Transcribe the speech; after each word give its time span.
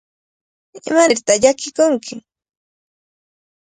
¿Imanirtaq 0.87 1.37
llakikunki? 1.41 2.15